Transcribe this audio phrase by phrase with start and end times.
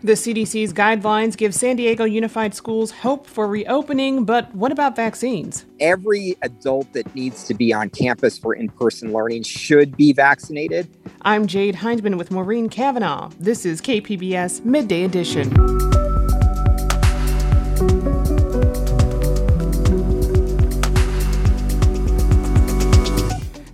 [0.00, 5.66] The CDC's guidelines give San Diego Unified Schools hope for reopening, but what about vaccines?
[5.80, 10.88] Every adult that needs to be on campus for in person learning should be vaccinated.
[11.22, 13.32] I'm Jade Hindman with Maureen Cavanaugh.
[13.40, 15.50] This is KPBS Midday Edition.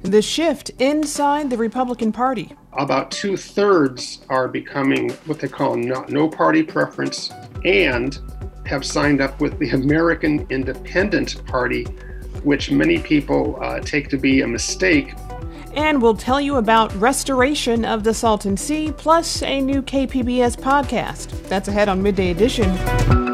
[0.01, 6.05] The shift inside the Republican Party about two thirds are becoming what they call no,
[6.09, 7.31] no party preference
[7.65, 8.19] and
[8.67, 11.85] have signed up with the American Independent Party,
[12.43, 15.15] which many people uh, take to be a mistake.
[15.75, 21.49] And we'll tell you about restoration of the Salton Sea, plus a new KPBS podcast.
[21.49, 23.34] That's ahead on Midday Edition.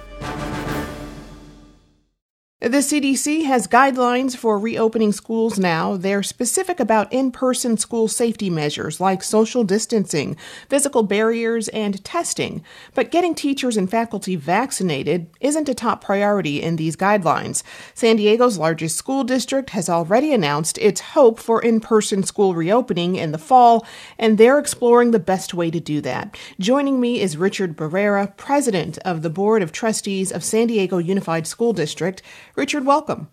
[2.61, 5.97] The CDC has guidelines for reopening schools now.
[5.97, 10.37] They're specific about in person school safety measures like social distancing,
[10.69, 12.63] physical barriers, and testing.
[12.93, 17.63] But getting teachers and faculty vaccinated isn't a top priority in these guidelines.
[17.95, 23.15] San Diego's largest school district has already announced its hope for in person school reopening
[23.15, 23.87] in the fall,
[24.19, 26.37] and they're exploring the best way to do that.
[26.59, 31.47] Joining me is Richard Barrera, president of the Board of Trustees of San Diego Unified
[31.47, 32.21] School District.
[32.55, 33.29] Richard, welcome.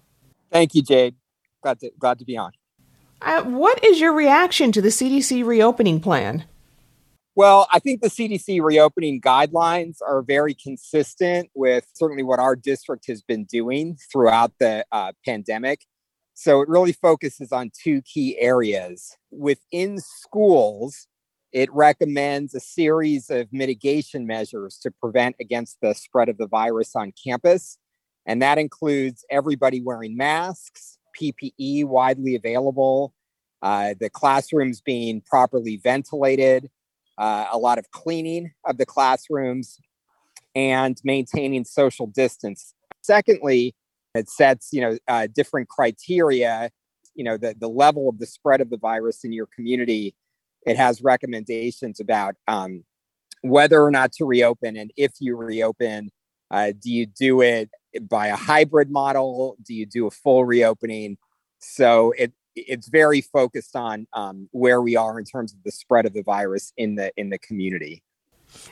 [0.51, 1.17] Thank you, Jade.
[1.63, 2.53] Glad to, glad to be on.
[3.21, 6.45] Uh, what is your reaction to the CDC reopening plan?
[7.35, 13.07] Well, I think the CDC reopening guidelines are very consistent with certainly what our district
[13.07, 15.83] has been doing throughout the uh, pandemic.
[16.35, 19.17] So it really focuses on two key areas.
[19.31, 21.07] Within schools,
[21.53, 26.95] it recommends a series of mitigation measures to prevent against the spread of the virus
[26.95, 27.79] on campus.
[28.29, 33.15] And that includes everybody wearing masks, PPE widely available,
[33.63, 36.69] uh, the classrooms being properly ventilated,
[37.17, 39.81] uh, a lot of cleaning of the classrooms,
[40.55, 42.75] and maintaining social distance.
[43.03, 43.75] Secondly,
[44.15, 46.71] it sets you know uh, different criteria.
[47.15, 50.15] You know the the level of the spread of the virus in your community.
[50.67, 52.85] It has recommendations about um,
[53.41, 56.11] whether or not to reopen, and if you reopen,
[56.51, 57.71] uh, do you do it
[58.07, 59.57] by a hybrid model?
[59.63, 61.17] Do you do a full reopening?
[61.59, 66.07] So it it's very focused on um, where we are in terms of the spread
[66.07, 68.03] of the virus in the in the community.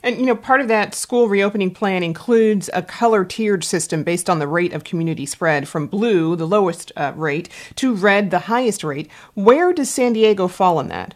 [0.03, 4.31] And you know, part of that school reopening plan includes a color tiered system based
[4.31, 8.41] on the rate of community spread, from blue, the lowest uh, rate, to red, the
[8.41, 9.11] highest rate.
[9.35, 11.15] Where does San Diego fall in that?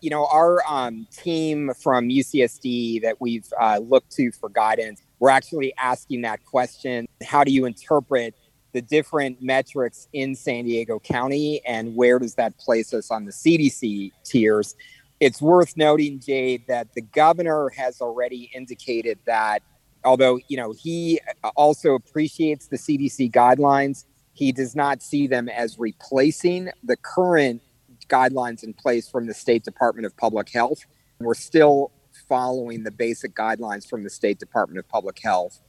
[0.00, 5.30] You know, our um, team from UCSD that we've uh, looked to for guidance we're
[5.30, 8.34] actually asking that question how do you interpret
[8.72, 13.30] the different metrics in San Diego County and where does that place us on the
[13.30, 14.74] CDC tiers?
[15.20, 19.62] It's worth noting, Jade, that the governor has already indicated that
[20.04, 21.20] although you know he
[21.54, 27.62] also appreciates the CDC guidelines, he does not see them as replacing the current
[28.08, 30.84] guidelines in place from the State Department of Public Health.
[31.20, 31.92] We're still
[32.32, 35.60] following the basic guidelines from the State Department of Public Health.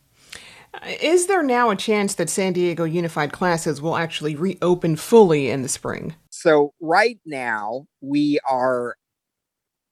[1.01, 5.61] Is there now a chance that San Diego Unified classes will actually reopen fully in
[5.61, 6.15] the spring?
[6.29, 8.95] So, right now, we are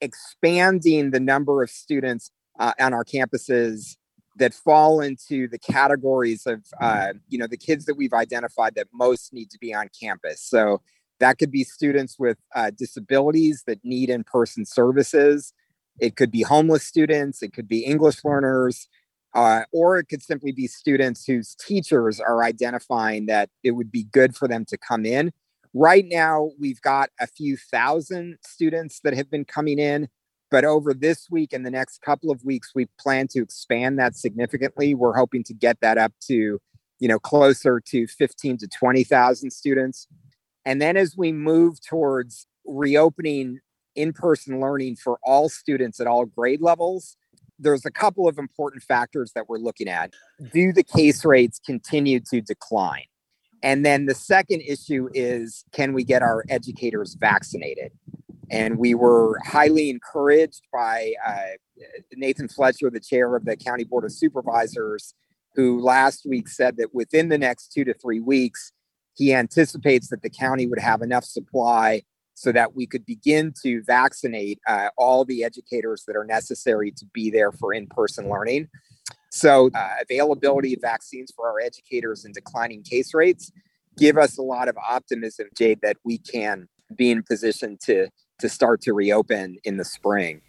[0.00, 3.96] expanding the number of students uh, on our campuses
[4.38, 8.86] that fall into the categories of uh, you know the kids that we've identified that
[8.94, 10.80] most need to be on campus so
[11.20, 15.52] that could be students with uh, disabilities that need in-person services
[16.02, 18.88] it could be homeless students, it could be English learners,
[19.34, 24.04] Uh, or it could simply be students whose teachers are identifying that it would be
[24.12, 25.32] good for them to come in.
[25.72, 30.08] Right now, we've got a few thousand students that have been coming in,
[30.50, 34.14] but over this week and the next couple of weeks, we plan to expand that
[34.16, 34.94] significantly.
[34.94, 36.60] We're hoping to get that up to,
[36.98, 40.08] you know, closer to 15 to 20,000 students.
[40.66, 43.60] And then as we move towards reopening
[43.94, 47.16] in-person learning for all students at all grade levels,
[47.58, 50.12] there's a couple of important factors that we're looking at.
[50.52, 53.04] Do the case rates continue to decline?
[53.62, 57.92] And then the second issue is can we get our educators vaccinated?
[58.50, 61.56] And we were highly encouraged by uh,
[62.14, 65.14] Nathan Fletcher, the chair of the County Board of Supervisors,
[65.54, 68.72] who last week said that within the next two to three weeks,
[69.14, 72.02] he anticipates that the county would have enough supply
[72.34, 77.06] so that we could begin to vaccinate uh, all the educators that are necessary to
[77.12, 78.68] be there for in person learning.
[79.30, 83.50] So, uh, availability of vaccines for our educators and declining case rates
[83.98, 88.08] give us a lot of optimism, Jade, that we can be in position to,
[88.38, 90.42] to start to reopen in the spring.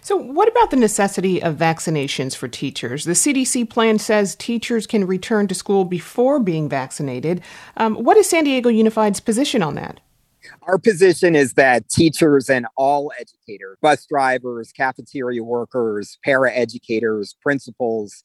[0.00, 3.04] So, what about the necessity of vaccinations for teachers?
[3.04, 7.42] The CDC plan says teachers can return to school before being vaccinated.
[7.76, 10.00] Um, what is San Diego Unified's position on that?
[10.62, 18.22] Our position is that teachers and all educators, bus drivers, cafeteria workers, para educators, principals,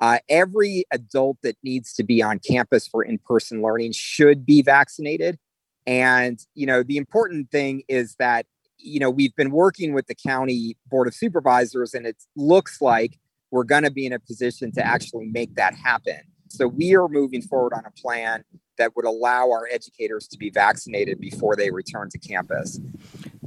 [0.00, 4.60] uh, every adult that needs to be on campus for in person learning should be
[4.62, 5.38] vaccinated.
[5.86, 8.46] And, you know, the important thing is that,
[8.78, 13.18] you know, we've been working with the county board of supervisors, and it looks like
[13.52, 16.20] we're going to be in a position to actually make that happen.
[16.52, 18.44] So we are moving forward on a plan
[18.78, 22.80] that would allow our educators to be vaccinated before they return to campus.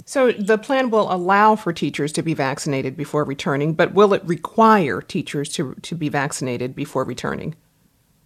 [0.05, 4.23] So the plan will allow for teachers to be vaccinated before returning, but will it
[4.25, 7.55] require teachers to, to be vaccinated before returning?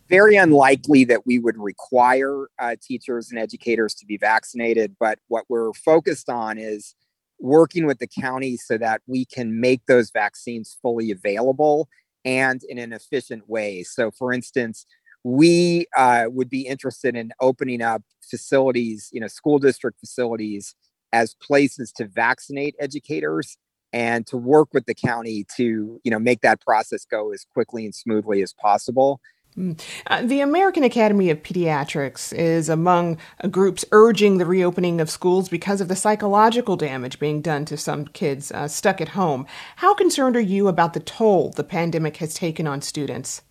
[0.09, 5.45] Very unlikely that we would require uh, teachers and educators to be vaccinated, but what
[5.47, 6.95] we're focused on is
[7.39, 11.87] working with the county so that we can make those vaccines fully available
[12.25, 13.83] and in an efficient way.
[13.83, 14.85] So, for instance,
[15.23, 20.75] we uh, would be interested in opening up facilities, you know, school district facilities
[21.11, 23.57] as places to vaccinate educators
[23.91, 27.85] and to work with the county to, you know, make that process go as quickly
[27.85, 29.19] and smoothly as possible.
[29.59, 29.79] Mm.
[30.07, 33.17] Uh, the American Academy of Pediatrics is among
[33.51, 38.05] groups urging the reopening of schools because of the psychological damage being done to some
[38.05, 39.45] kids uh, stuck at home.
[39.75, 43.41] How concerned are you about the toll the pandemic has taken on students?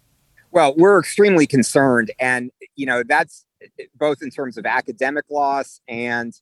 [0.50, 2.10] Well, we're extremely concerned.
[2.18, 3.44] And, you know, that's
[3.94, 6.32] both in terms of academic loss and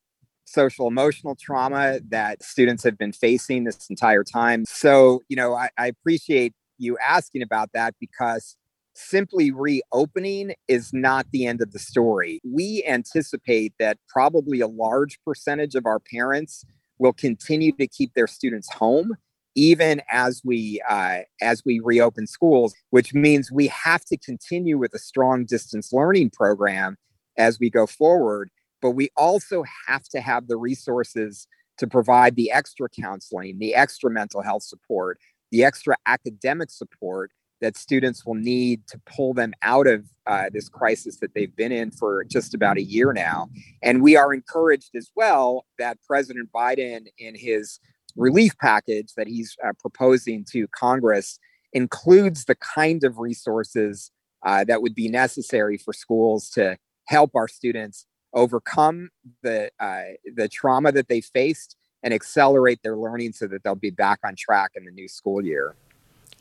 [0.45, 4.65] social emotional trauma that students have been facing this entire time.
[4.65, 8.57] So, you know, I, I appreciate you asking about that because
[8.97, 12.41] simply reopening is not the end of the story.
[12.45, 16.65] We anticipate that probably a large percentage of our parents
[16.99, 19.17] will continue to keep their students home
[19.57, 24.93] even as we uh, as we reopen schools, which means we have to continue with
[24.95, 26.97] a strong distance learning program
[27.39, 28.51] as we go forward.
[28.83, 34.11] But we also have to have the resources to provide the extra counseling, the extra
[34.11, 35.19] mental health support,
[35.51, 40.69] the extra academic support that students will need to pull them out of uh, this
[40.69, 43.49] crisis that they've been in for just about a year now.
[43.83, 47.81] And we are encouraged as well that President Biden, in his
[48.17, 51.39] relief package that he's uh, proposing to Congress
[51.73, 54.11] includes the kind of resources
[54.45, 56.77] uh, that would be necessary for schools to
[57.07, 59.09] help our students overcome
[59.43, 60.03] the uh,
[60.35, 64.35] the trauma that they faced and accelerate their learning so that they'll be back on
[64.37, 65.75] track in the new school year.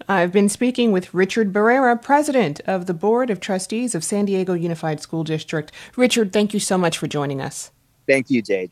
[0.07, 4.53] I've been speaking with Richard Barrera, president of the Board of Trustees of San Diego
[4.53, 5.71] Unified School District.
[5.95, 7.71] Richard, thank you so much for joining us.
[8.07, 8.71] Thank you, Jade.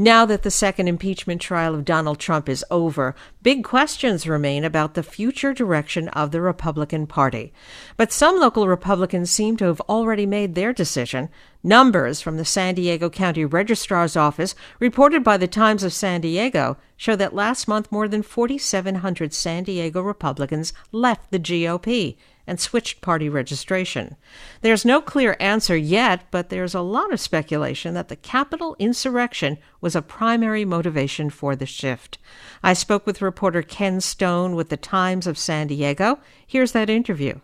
[0.00, 4.94] Now that the second impeachment trial of Donald Trump is over, big questions remain about
[4.94, 7.52] the future direction of the Republican Party.
[7.96, 11.30] But some local Republicans seem to have already made their decision.
[11.64, 16.76] Numbers from the San Diego County Registrar's Office, reported by the Times of San Diego,
[16.96, 22.16] show that last month more than 4,700 San Diego Republicans left the GOP
[22.48, 24.16] and switched party registration.
[24.62, 29.58] There's no clear answer yet, but there's a lot of speculation that the Capitol insurrection
[29.80, 32.18] was a primary motivation for the shift.
[32.62, 36.18] I spoke with reporter Ken Stone with the Times of San Diego.
[36.46, 37.38] Here's that interview.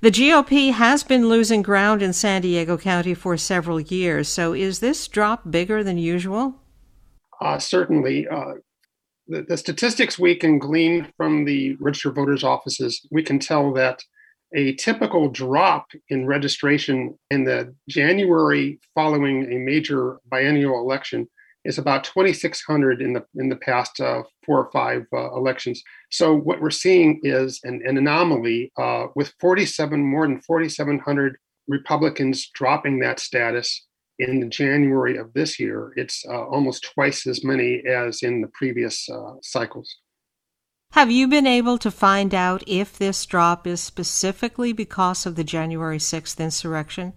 [0.00, 4.78] The GOP has been losing ground in San Diego County for several years, so is
[4.78, 6.54] this drop bigger than usual?
[7.40, 8.54] Uh, certainly, uh,
[9.30, 14.02] the, the, statistics we can glean from the registered voters' offices, we can tell that
[14.54, 21.28] a typical drop in registration in the January following a major biennial election
[21.64, 25.82] is about 2,600 in the in the past uh, four or five uh, elections.
[26.10, 31.36] So what we're seeing is an, an anomaly uh, with 47 more than 4,700
[31.68, 33.86] Republicans dropping that status
[34.20, 35.92] in January of this year.
[35.96, 39.96] It's uh, almost twice as many as in the previous uh, cycles.
[40.92, 45.44] Have you been able to find out if this drop is specifically because of the
[45.44, 47.12] January 6th insurrection?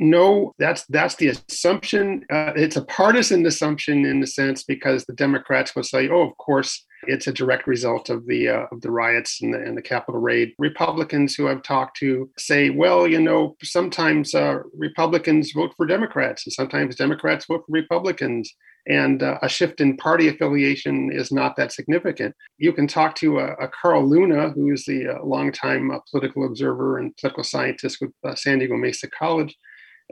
[0.00, 2.24] No, that's that's the assumption.
[2.32, 6.34] Uh, it's a partisan assumption in the sense because the Democrats will say, "Oh, of
[6.38, 10.02] course, it's a direct result of the uh, of the riots and the, and the
[10.08, 15.84] raid." Republicans who I've talked to say, "Well, you know, sometimes uh, Republicans vote for
[15.84, 18.54] Democrats, and sometimes Democrats vote for Republicans."
[18.86, 22.34] And uh, a shift in party affiliation is not that significant.
[22.56, 26.46] You can talk to a, a Carl Luna, who is the uh, longtime uh, political
[26.46, 29.54] observer and political scientist with San Diego Mesa College,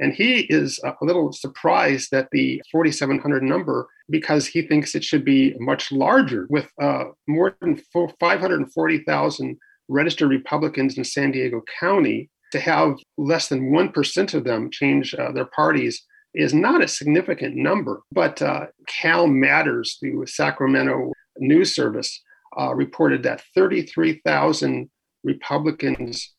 [0.00, 5.24] and he is a little surprised at the 4,700 number because he thinks it should
[5.24, 7.80] be much larger, with uh, more than
[8.20, 12.30] 540,000 registered Republicans in San Diego County.
[12.52, 16.02] To have less than 1% of them change uh, their parties
[16.34, 18.00] is not a significant number.
[18.10, 22.22] But uh, Cal Matters, the Sacramento news service,
[22.58, 24.88] uh, reported that 33,000
[25.24, 26.34] Republicans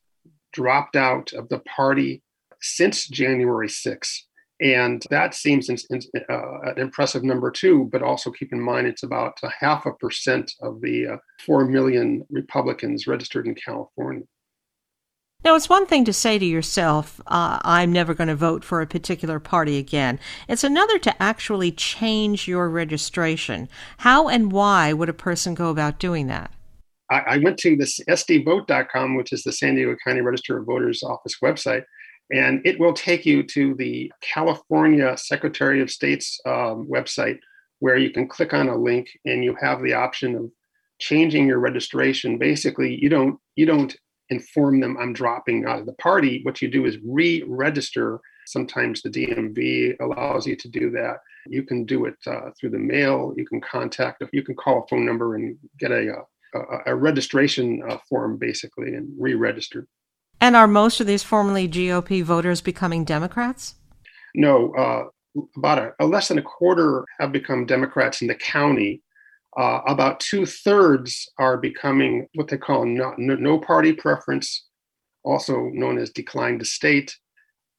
[0.52, 2.24] dropped out of the party
[2.62, 4.24] since January 6th.
[4.62, 5.78] And that seems in,
[6.30, 9.94] uh, an impressive number too, but also keep in mind it's about a half a
[9.94, 14.26] percent of the uh, 4 million Republicans registered in California.
[15.46, 18.82] Now, it's one thing to say to yourself, uh, I'm never going to vote for
[18.82, 20.20] a particular party again.
[20.50, 23.70] It's another to actually change your registration.
[24.00, 26.52] How and why would a person go about doing that?
[27.10, 31.04] I, I went to this sdvote.com, which is the San Diego County Register of Voters
[31.04, 31.84] Office website,
[32.32, 37.40] and it will take you to the California Secretary of State's um, website
[37.80, 40.52] where you can click on a link and you have the option of
[41.00, 42.38] changing your registration.
[42.38, 43.96] Basically, you don't you don't
[44.30, 46.42] inform them I'm dropping out of the party.
[46.44, 48.20] What you do is re-register.
[48.46, 51.18] Sometimes the DMV allows you to do that.
[51.48, 53.34] You can do it uh, through the mail.
[53.38, 54.24] You can contact.
[54.32, 58.96] You can call a phone number and get a a, a registration uh, form basically
[58.96, 59.88] and re-register.
[60.42, 63.76] And are most of these formerly GOP voters becoming Democrats?
[64.36, 65.04] No, uh,
[65.58, 69.02] about a, a, less than a quarter have become Democrats in the county.
[69.58, 74.68] Uh, about two thirds are becoming what they call no, no, party preference,
[75.24, 77.16] also known as decline to state,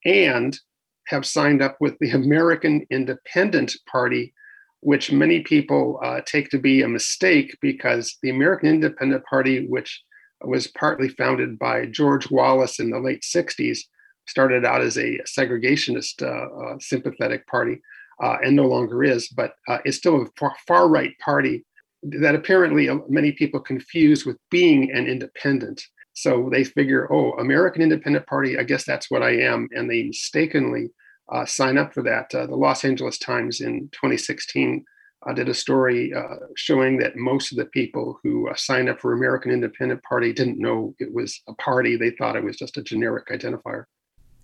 [0.04, 0.58] and
[1.06, 4.34] have signed up with the American Independent Party,
[4.80, 10.02] which many people uh, take to be a mistake because the American Independent Party, which
[10.42, 13.80] was partly founded by George Wallace in the late 60s,
[14.26, 17.80] started out as a segregationist uh, uh, sympathetic party
[18.22, 21.64] uh, and no longer is, but uh, it's still a far right party
[22.02, 25.82] that apparently uh, many people confuse with being an independent.
[26.12, 29.68] So they figure, oh, American Independent Party, I guess that's what I am.
[29.72, 30.90] And they mistakenly
[31.32, 32.30] uh, sign up for that.
[32.30, 34.84] the Los Angeles Times in 2016
[35.26, 39.00] I did a story uh, showing that most of the people who uh, signed up
[39.00, 41.96] for American Independent Party didn't know it was a party.
[41.96, 43.84] They thought it was just a generic identifier.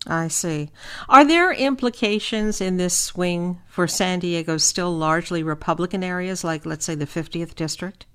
[0.06, 0.70] I see.
[1.08, 6.84] Are there implications in this swing for San Diego's still largely Republican areas, like, let's
[6.84, 8.06] say, the 50th district?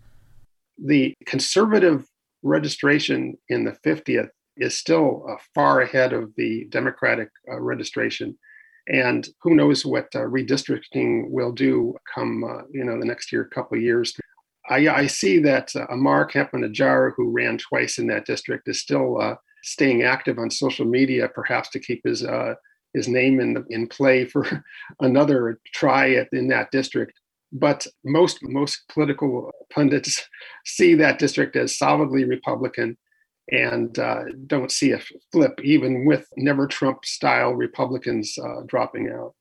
[0.78, 2.08] The conservative
[2.44, 8.38] registration in the 50th is still uh, far ahead of the Democratic uh, registration
[8.88, 13.46] and who knows what uh, redistricting will do come uh, you know the next year
[13.46, 14.14] couple years.
[14.70, 19.20] I, I see that uh, Ammar Campa-Najjar, who ran twice in that district is still
[19.20, 22.56] uh, staying active on social media perhaps to keep his uh,
[22.94, 24.64] his name in the, in play for
[25.00, 27.14] another try at, in that district.
[27.54, 30.28] But most most political pundits
[30.66, 32.98] see that district as solidly republican
[33.50, 39.34] and uh, don't see a flip, even with never Trump style Republicans uh, dropping out.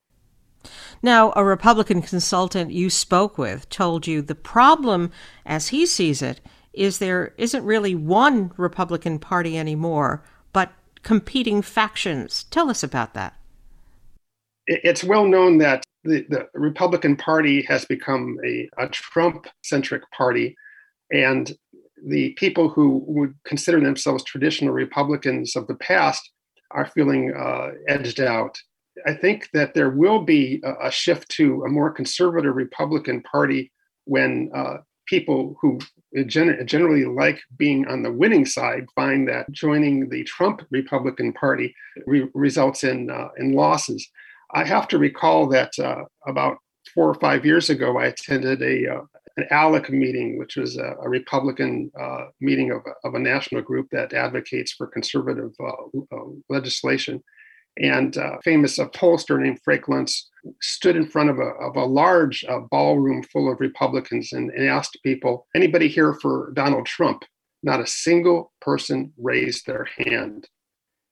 [1.02, 5.10] Now, a Republican consultant you spoke with told you the problem,
[5.46, 6.40] as he sees it,
[6.72, 12.44] is there isn't really one Republican Party anymore, but competing factions.
[12.44, 13.34] Tell us about that.
[14.66, 20.56] It's well known that the, the Republican Party has become a, a Trump centric party.
[21.10, 21.50] And
[22.06, 26.30] the people who would consider themselves traditional Republicans of the past
[26.70, 28.56] are feeling uh, edged out.
[29.06, 33.72] I think that there will be a, a shift to a more conservative Republican Party
[34.04, 35.78] when uh, people who
[36.26, 41.74] gen- generally like being on the winning side find that joining the Trump Republican Party
[42.06, 44.08] re- results in uh, in losses.
[44.52, 46.58] I have to recall that uh, about
[46.94, 49.00] four or five years ago, I attended a uh,
[49.36, 53.88] an ALEC meeting, which was a, a Republican uh, meeting of, of a national group
[53.92, 57.22] that advocates for conservative uh, uh, legislation.
[57.78, 60.24] And uh, famous pollster named Frank Luntz
[60.60, 64.68] stood in front of a, of a large uh, ballroom full of Republicans and, and
[64.68, 67.24] asked people, anybody here for Donald Trump?
[67.62, 70.48] Not a single person raised their hand.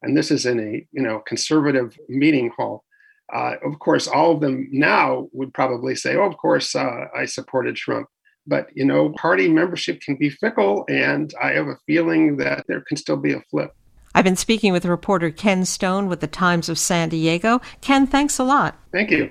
[0.03, 2.85] And this is in a you know conservative meeting hall.
[3.33, 7.27] Uh, of course, all of them now would probably say, "Oh, of course, uh, I
[7.27, 8.09] supported Trump."
[8.47, 12.83] But you know, party membership can be fickle, and I have a feeling that there
[12.89, 13.73] can still be a flip.
[14.15, 17.61] I've been speaking with reporter Ken Stone with the Times of San Diego.
[17.83, 18.77] Ken, thanks a lot.
[18.91, 19.31] Thank you.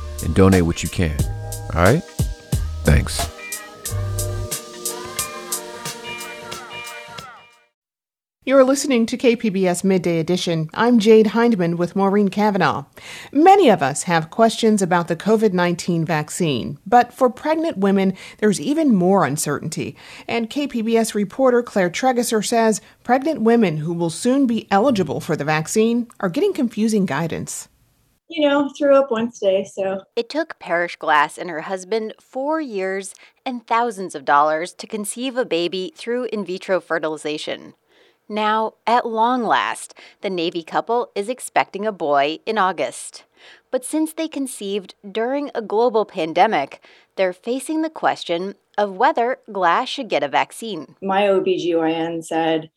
[0.23, 1.17] and donate what you can.
[1.73, 2.03] All right?
[2.83, 3.27] Thanks.
[8.43, 10.67] You're listening to KPBS Midday Edition.
[10.73, 12.85] I'm Jade Hindman with Maureen Cavanaugh.
[13.31, 18.59] Many of us have questions about the COVID 19 vaccine, but for pregnant women, there's
[18.59, 19.95] even more uncertainty.
[20.27, 25.45] And KPBS reporter Claire Trageser says pregnant women who will soon be eligible for the
[25.45, 27.69] vaccine are getting confusing guidance
[28.31, 30.01] you know, threw up today, so.
[30.15, 33.13] It took Parrish Glass and her husband four years
[33.45, 37.73] and thousands of dollars to conceive a baby through in vitro fertilization.
[38.29, 43.25] Now, at long last, the Navy couple is expecting a boy in August.
[43.71, 46.81] But since they conceived during a global pandemic,
[47.17, 50.95] they're facing the question of whether Glass should get a vaccine.
[51.01, 52.69] My OBGYN said,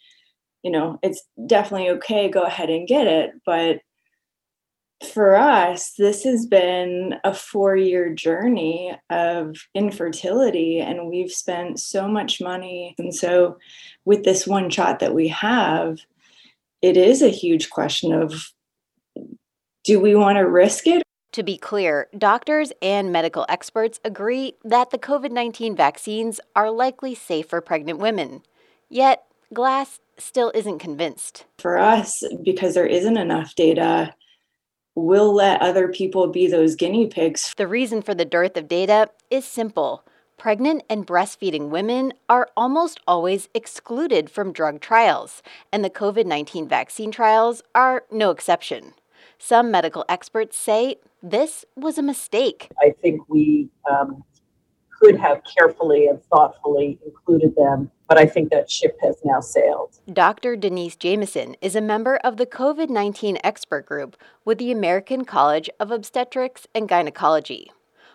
[0.64, 3.80] you know, it's definitely okay, go ahead and get it, but
[5.04, 12.08] for us, this has been a four year journey of infertility, and we've spent so
[12.08, 12.94] much money.
[12.98, 13.58] And so,
[14.04, 15.98] with this one shot that we have,
[16.82, 18.52] it is a huge question of
[19.84, 21.02] do we want to risk it?
[21.32, 27.14] To be clear, doctors and medical experts agree that the COVID 19 vaccines are likely
[27.14, 28.42] safe for pregnant women.
[28.88, 31.44] Yet, Glass still isn't convinced.
[31.58, 34.14] For us, because there isn't enough data,
[34.94, 37.54] we'll let other people be those guinea pigs.
[37.56, 40.04] The reason for the dearth of data is simple.
[40.36, 46.68] Pregnant and breastfeeding women are almost always excluded from drug trials, and the COVID 19
[46.68, 48.94] vaccine trials are no exception.
[49.38, 52.68] Some medical experts say this was a mistake.
[52.80, 54.24] I think we um,
[55.04, 59.98] could have carefully and thoughtfully included them, but I think that ship has now sailed.
[60.10, 60.56] Dr.
[60.56, 65.68] Denise Jamieson is a member of the COVID 19 expert group with the American College
[65.78, 67.70] of Obstetrics and Gynecology.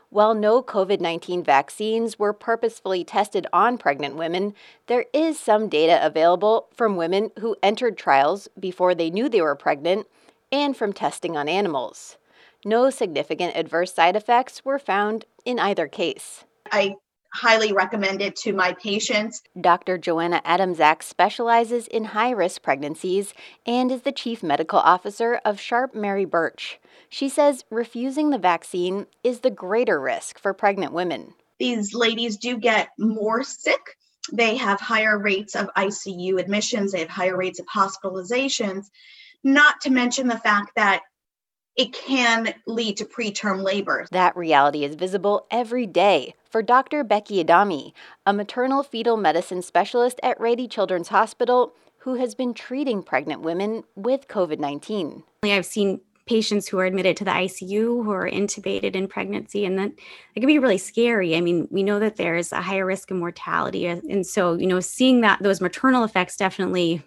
[0.10, 4.56] While no COVID 19 vaccines were purposefully tested on pregnant women,
[4.88, 9.56] there is some data available from women who entered trials before they knew they were
[9.56, 10.08] pregnant
[10.52, 12.18] and from testing on animals.
[12.66, 16.46] No significant adverse side effects were found in either case.
[16.72, 16.96] I
[17.34, 19.42] highly recommend it to my patients.
[19.60, 19.98] Dr.
[19.98, 23.34] Joanna Adamczak specializes in high risk pregnancies
[23.66, 26.80] and is the chief medical officer of Sharp Mary Birch.
[27.10, 31.34] She says refusing the vaccine is the greater risk for pregnant women.
[31.60, 33.96] These ladies do get more sick.
[34.32, 38.86] They have higher rates of ICU admissions, they have higher rates of hospitalizations,
[39.44, 41.02] not to mention the fact that
[41.76, 44.06] it can lead to preterm labor.
[44.12, 47.04] That reality is visible every day for Dr.
[47.04, 47.94] Becky Adami,
[48.26, 53.84] a maternal fetal medicine specialist at Rady Children's Hospital who has been treating pregnant women
[53.96, 55.24] with COVID 19.
[55.44, 59.78] I've seen patients who are admitted to the ICU who are intubated in pregnancy, and
[59.80, 59.92] that
[60.36, 61.36] it can be really scary.
[61.36, 64.80] I mean, we know that there's a higher risk of mortality, and so you know,
[64.80, 67.04] seeing that those maternal effects definitely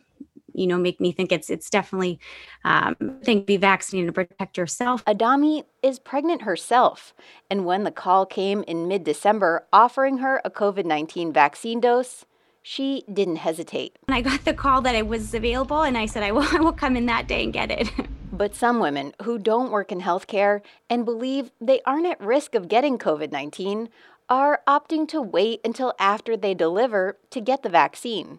[0.55, 2.19] you know make me think it's it's definitely
[2.65, 5.03] um, thing to be vaccinated to protect yourself.
[5.07, 7.15] Adami is pregnant herself,
[7.51, 12.25] and when the call came in mid-December offering her a COVID-19 vaccine dose,
[12.63, 13.97] she didn't hesitate.
[14.07, 16.61] When I got the call that it was available, and I said I will I
[16.61, 17.91] will come in that day and get it.
[18.35, 22.67] But some women who don't work in healthcare and believe they aren't at risk of
[22.67, 23.91] getting COVID 19
[24.29, 28.39] are opting to wait until after they deliver to get the vaccine.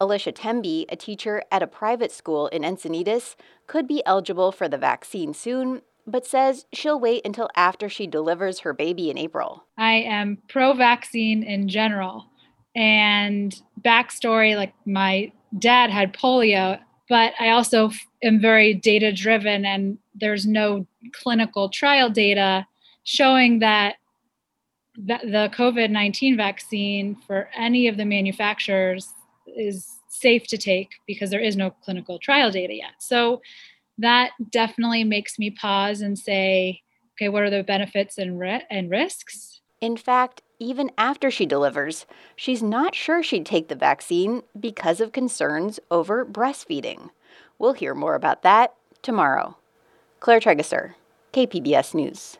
[0.00, 3.36] Alicia Temby, a teacher at a private school in Encinitas,
[3.66, 8.60] could be eligible for the vaccine soon, but says she'll wait until after she delivers
[8.60, 9.64] her baby in April.
[9.76, 12.26] I am pro vaccine in general.
[12.74, 16.78] And backstory like my dad had polio
[17.10, 17.90] but I also
[18.22, 22.66] am very data driven, and there's no clinical trial data
[23.02, 23.96] showing that
[24.96, 29.08] the COVID 19 vaccine for any of the manufacturers
[29.46, 32.92] is safe to take because there is no clinical trial data yet.
[32.98, 33.40] So
[33.98, 36.80] that definitely makes me pause and say,
[37.14, 39.60] okay, what are the benefits and, ri- and risks?
[39.80, 45.12] In fact, even after she delivers, she's not sure she'd take the vaccine because of
[45.12, 47.10] concerns over breastfeeding.
[47.58, 49.56] We'll hear more about that tomorrow.
[50.20, 50.94] Claire Trageser,
[51.32, 52.36] KPBS News.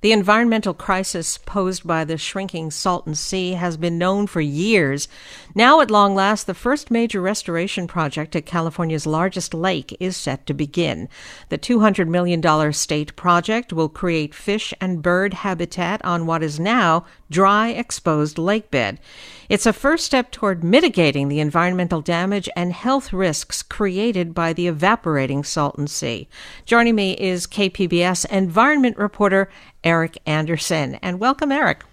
[0.00, 5.08] The environmental crisis posed by the shrinking Salton Sea has been known for years.
[5.56, 10.46] Now, at long last, the first major restoration project at California's largest lake is set
[10.46, 11.08] to begin.
[11.48, 17.04] The $200 million state project will create fish and bird habitat on what is now
[17.28, 19.00] dry, exposed lake bed.
[19.48, 24.68] It's a first step toward mitigating the environmental damage and health risks created by the
[24.68, 26.28] evaporating Salton Sea.
[26.66, 29.50] Joining me is KPBS environment reporter
[29.84, 30.96] Eric Anderson.
[30.96, 31.84] And welcome, Eric.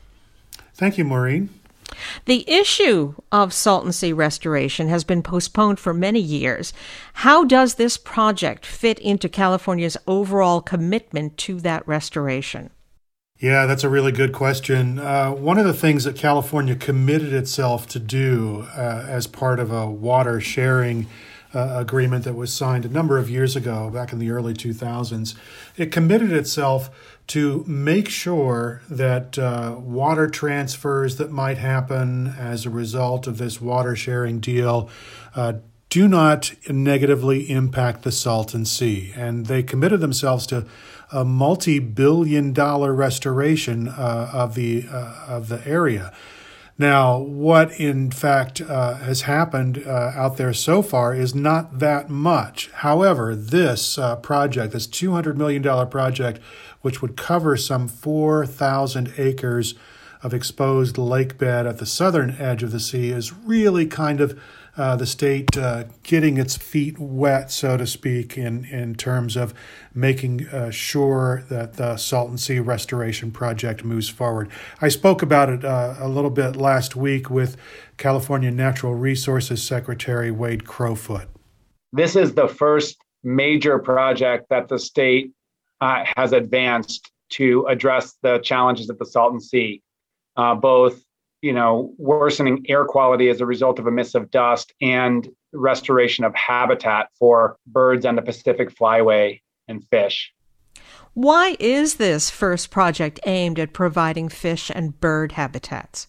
[0.74, 1.50] Thank you, Maureen.
[2.26, 6.74] The issue of Salton Sea restoration has been postponed for many years.
[7.14, 12.72] How does this project fit into California's overall commitment to that restoration?
[13.38, 14.98] Yeah, that's a really good question.
[14.98, 19.72] Uh, one of the things that California committed itself to do uh, as part of
[19.72, 21.08] a water sharing
[21.54, 25.36] uh, agreement that was signed a number of years ago, back in the early 2000s,
[25.78, 26.90] it committed itself
[27.28, 33.60] to make sure that uh, water transfers that might happen as a result of this
[33.60, 34.90] water sharing deal
[35.36, 35.54] uh,
[35.90, 39.14] do not negatively impact the Salton Sea.
[39.16, 40.66] And they committed themselves to
[41.12, 46.12] a multi-billion dollar restoration uh, of the uh, of the area.
[46.78, 52.10] Now, what in fact uh, has happened uh, out there so far is not that
[52.10, 52.70] much.
[52.72, 56.42] However, this uh, project, this $200 million project,
[56.86, 59.74] which would cover some 4,000 acres
[60.22, 64.40] of exposed lake bed at the southern edge of the sea, is really kind of
[64.78, 69.52] uh, the state uh, getting its feet wet, so to speak, in, in terms of
[69.96, 74.48] making uh, sure that the Salton Sea Restoration Project moves forward.
[74.80, 77.58] I spoke about it uh, a little bit last week with
[77.98, 81.26] California Natural Resources Secretary Wade Crowfoot.
[81.94, 85.32] This is the first major project that the state
[85.82, 89.82] uh, has advanced to address the challenges of the Salton Sea,
[90.38, 91.02] uh, both
[91.46, 97.10] you know, worsening air quality as a result of emissive dust and restoration of habitat
[97.20, 100.34] for birds on the Pacific Flyway and fish.
[101.14, 106.08] Why is this first project aimed at providing fish and bird habitats?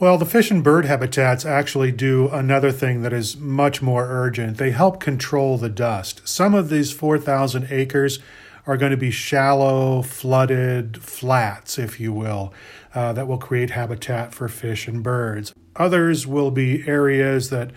[0.00, 4.56] Well, the fish and bird habitats actually do another thing that is much more urgent.
[4.56, 6.26] They help control the dust.
[6.26, 8.20] Some of these 4,000 acres
[8.68, 12.52] are going to be shallow, flooded flats, if you will,
[12.94, 15.54] uh, that will create habitat for fish and birds.
[15.76, 17.70] Others will be areas that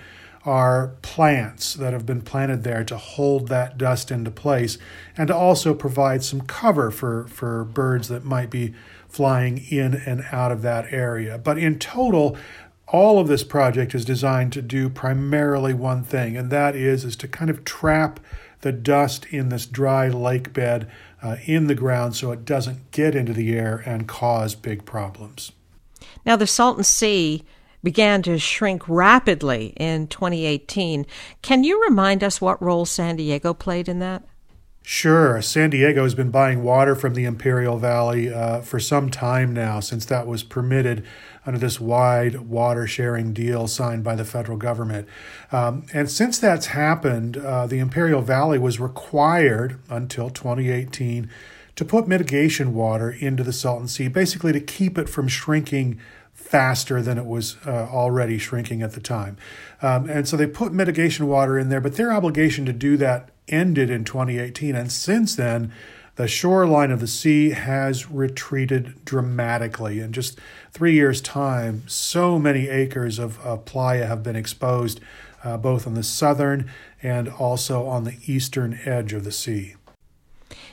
[0.44, 4.78] are plants that have been planted there to hold that dust into place
[5.16, 8.74] and to also provide some cover for, for birds that might be
[9.08, 11.38] flying in and out of that area.
[11.38, 12.36] But in total,
[12.88, 17.16] all of this project is designed to do primarily one thing, and that is, is
[17.18, 18.20] to kind of trap
[18.62, 20.90] the dust in this dry lake bed
[21.22, 25.52] uh, in the ground so it doesn't get into the air and cause big problems.
[26.26, 27.44] Now, the Salton Sea
[27.84, 31.06] began to shrink rapidly in 2018.
[31.42, 34.24] Can you remind us what role San Diego played in that?
[34.84, 35.42] Sure.
[35.44, 39.80] San Diego has been buying water from the Imperial Valley uh, for some time now,
[39.80, 41.06] since that was permitted
[41.46, 45.08] under this wide water sharing deal signed by the federal government.
[45.52, 51.30] Um, and since that's happened, uh, the Imperial Valley was required until 2018
[51.76, 56.00] to put mitigation water into the Salton Sea, basically to keep it from shrinking
[56.34, 59.38] faster than it was uh, already shrinking at the time.
[59.82, 63.30] Um, and so they put mitigation water in there, but their obligation to do that
[63.52, 64.76] ended in 2018.
[64.76, 65.72] And since then,
[66.16, 70.00] the shoreline of the sea has retreated dramatically.
[70.00, 70.40] In just
[70.72, 75.00] three years' time, so many acres of, playa have been exposed,
[75.44, 76.70] uh, both on the southern
[77.02, 79.76] and also on the eastern edge of the sea.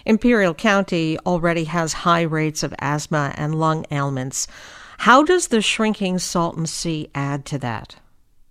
[0.05, 4.49] Imperial County already has high rates of asthma and lung ailments.
[4.99, 7.97] How does the shrinking Salton Sea add to that?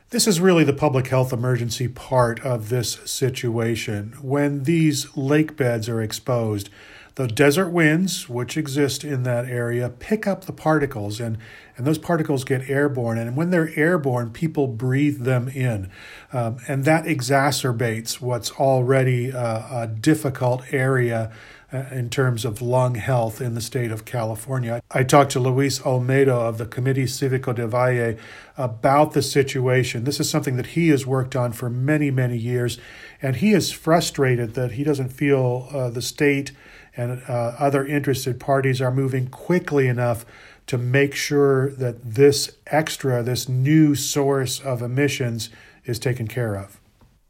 [0.09, 4.13] This is really the public health emergency part of this situation.
[4.21, 6.69] When these lake beds are exposed,
[7.15, 11.37] the desert winds, which exist in that area, pick up the particles, and,
[11.75, 13.17] and those particles get airborne.
[13.17, 15.91] And when they're airborne, people breathe them in.
[16.31, 21.33] Um, and that exacerbates what's already a, a difficult area
[21.71, 24.81] in terms of lung health in the state of California.
[24.91, 28.17] I talked to Luis Olmedo of the Comité Cívico de Valle
[28.57, 30.05] about the situation.
[30.05, 32.79] This is something that he has worked on for many, many years,
[33.21, 36.51] and he is frustrated that he doesn't feel uh, the state
[36.95, 40.25] and uh, other interested parties are moving quickly enough
[40.65, 45.49] to make sure that this extra, this new source of emissions
[45.85, 46.79] is taken care of.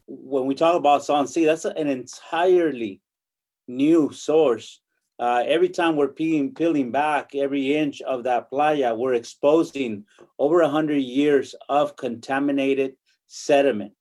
[0.08, 3.02] When we talk about Salton Sea, that's an entirely
[3.68, 4.82] new source.
[5.20, 10.06] Uh, every time we're peeling, peeling back every inch of that playa, we're exposing
[10.38, 13.94] over 100 years of contaminated sediment.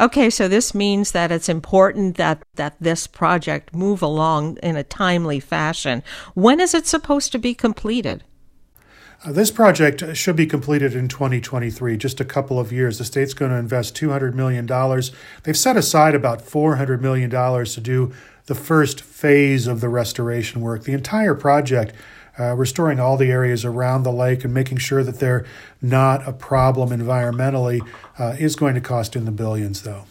[0.00, 4.84] Okay, so this means that it's important that, that this project move along in a
[4.84, 6.04] timely fashion.
[6.34, 8.22] When is it supposed to be completed?
[9.24, 12.98] Uh, this project should be completed in 2023, just a couple of years.
[12.98, 14.66] The state's going to invest $200 million.
[15.42, 18.12] They've set aside about $400 million to do
[18.48, 20.84] the first phase of the restoration work.
[20.84, 21.94] The entire project,
[22.38, 25.44] uh, restoring all the areas around the lake and making sure that they're
[25.82, 27.86] not a problem environmentally,
[28.18, 30.04] uh, is going to cost in the billions, though.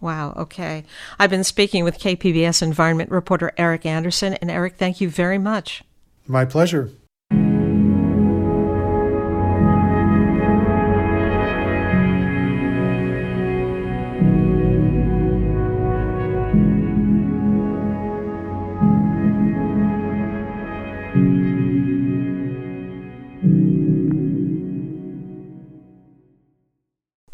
[0.00, 0.84] Wow, okay.
[1.18, 4.34] I've been speaking with KPBS environment reporter Eric Anderson.
[4.34, 5.84] And Eric, thank you very much.
[6.26, 6.90] My pleasure.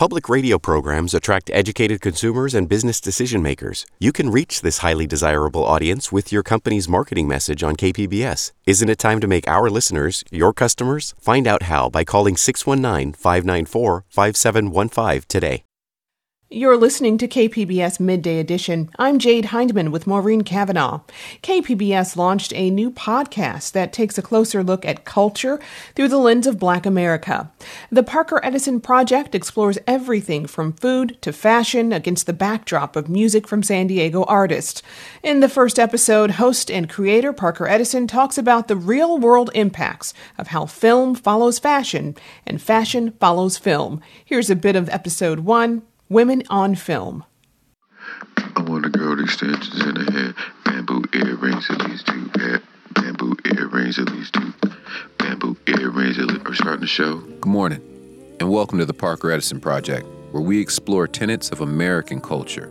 [0.04, 3.86] Public radio programs attract educated consumers and business decision makers.
[3.98, 8.52] You can reach this highly desirable audience with your company's marketing message on KPBS.
[8.66, 11.14] Isn't it time to make our listeners your customers?
[11.18, 15.64] Find out how by calling 619 594 5715 today.
[16.54, 18.88] You're listening to KPBS Midday Edition.
[18.96, 21.00] I'm Jade Hindman with Maureen Cavanaugh.
[21.42, 25.58] KPBS launched a new podcast that takes a closer look at culture
[25.96, 27.50] through the lens of Black America.
[27.90, 33.48] The Parker Edison Project explores everything from food to fashion against the backdrop of music
[33.48, 34.80] from San Diego artists.
[35.24, 40.14] In the first episode, host and creator Parker Edison talks about the real world impacts
[40.38, 42.14] of how film follows fashion
[42.46, 44.00] and fashion follows film.
[44.24, 45.82] Here's a bit of episode one.
[46.14, 47.24] Women on Film.
[48.54, 52.62] I want a girl with extensions in her hair, bamboo earrings at least two pair,
[52.94, 54.54] bamboo earrings at least two,
[55.18, 56.46] bamboo earrings at least.
[56.46, 57.16] Are starting the show?
[57.16, 57.80] Good morning,
[58.38, 62.70] and welcome to the Parker Edison Project, where we explore tenets of American culture.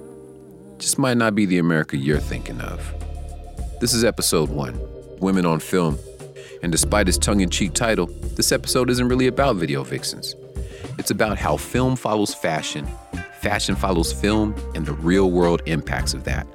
[0.77, 2.79] Just might not be the America you're thinking of.
[3.81, 4.79] This is episode one,
[5.19, 5.99] Women on Film,
[6.61, 8.05] and despite its tongue-in-cheek title,
[8.37, 10.33] this episode isn't really about video vixens.
[10.99, 12.87] It's about how film follows fashion,
[13.41, 16.45] fashion follows film, and the real world impacts of that.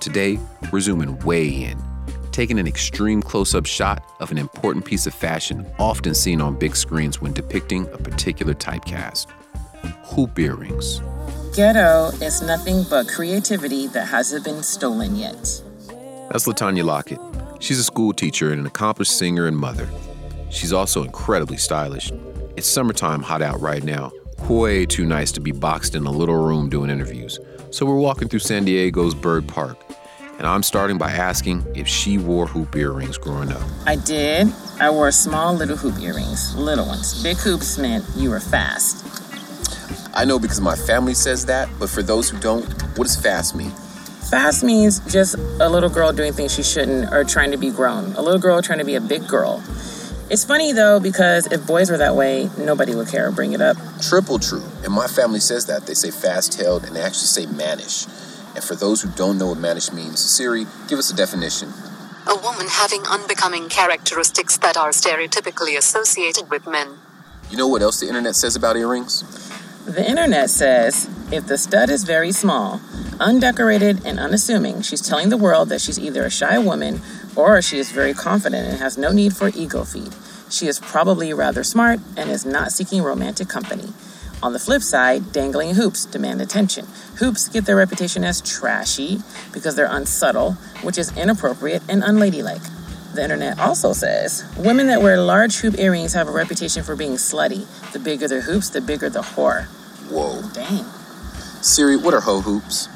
[0.00, 0.40] Today,
[0.72, 1.80] we're zooming way in,
[2.32, 6.58] taking an extreme close up shot of an important piece of fashion often seen on
[6.58, 9.28] big screens when depicting a particular typecast
[10.06, 11.00] hoop earrings.
[11.54, 15.62] Ghetto is nothing but creativity that hasn't been stolen yet.
[16.30, 17.20] That's Latanya Lockett.
[17.60, 19.88] She's a school teacher and an accomplished singer and mother.
[20.50, 22.10] She's also incredibly stylish
[22.56, 24.10] it's summertime hot out right now.
[24.48, 27.38] Way too nice to be boxed in a little room doing interviews.
[27.70, 29.78] So we're walking through San Diego's Bird Park.
[30.38, 33.62] And I'm starting by asking if she wore hoop earrings growing up.
[33.86, 34.52] I did.
[34.80, 37.22] I wore small little hoop earrings, little ones.
[37.22, 39.04] Big hoops meant you were fast.
[40.14, 42.64] I know because my family says that, but for those who don't,
[42.96, 43.70] what does fast mean?
[44.30, 48.12] Fast means just a little girl doing things she shouldn't or trying to be grown.
[48.14, 49.62] A little girl trying to be a big girl.
[50.28, 53.60] It's funny though because if boys were that way, nobody would care or bring it
[53.60, 53.76] up.
[54.00, 54.64] Triple true.
[54.84, 55.86] And my family says that.
[55.86, 58.06] They say fast-tailed and they actually say mannish.
[58.54, 61.68] And for those who don't know what mannish means, Siri, give us a definition.
[62.28, 66.88] A a woman having unbecoming characteristics that are stereotypically associated with men.
[67.50, 69.22] You know what else the internet says about earrings?
[69.86, 72.80] The internet says if the stud is very small,
[73.20, 77.00] undecorated, and unassuming, she's telling the world that she's either a shy woman
[77.34, 80.14] or she is very confident and has no need for ego feed.
[80.50, 83.92] She is probably rather smart and is not seeking romantic company.
[84.42, 86.86] On the flip side, dangling hoops demand attention.
[87.18, 89.20] Hoops get their reputation as trashy
[89.52, 90.52] because they're unsubtle,
[90.82, 92.62] which is inappropriate and unladylike.
[93.14, 97.12] The internet also says women that wear large hoop earrings have a reputation for being
[97.12, 97.66] slutty.
[97.92, 99.64] The bigger the hoops, the bigger the whore.
[100.10, 100.42] Whoa.
[100.52, 100.84] Dang.
[101.62, 102.88] Siri, what are hoe hoops?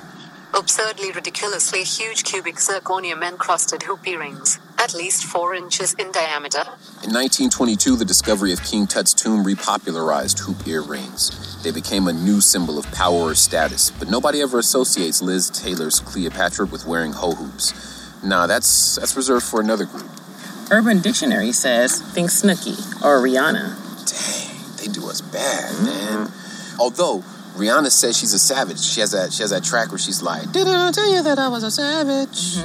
[0.61, 6.61] Absurdly ridiculously huge cubic zirconium encrusted hoop earrings, at least 4 inches in diameter.
[7.03, 11.63] In 1922, the discovery of King Tut's tomb repopularized hoop earrings.
[11.63, 15.99] They became a new symbol of power or status, but nobody ever associates Liz Taylor's
[15.99, 17.73] Cleopatra with wearing ho hoops.
[18.23, 20.11] Nah, that's that's reserved for another group.
[20.71, 23.77] Urban Dictionary says think Snooki or Rihanna.
[24.05, 26.31] Dang, they do us bad, man.
[26.79, 27.25] Although
[27.61, 28.81] Rihanna says she's a savage.
[28.81, 31.39] She has that she has that track where she's like, Didn't I tell you that
[31.39, 32.57] I was a savage?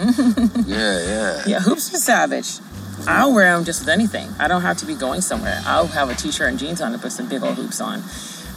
[0.67, 1.43] yeah, yeah.
[1.45, 2.60] Yeah, hoops are savage.
[3.08, 4.29] I'll wear them just with anything.
[4.39, 5.62] I don't have to be going somewhere.
[5.65, 8.01] I'll have a t-shirt and jeans on and put some big old hoops on.